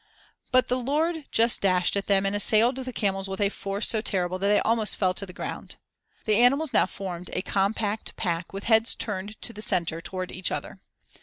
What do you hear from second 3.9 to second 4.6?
terrible that they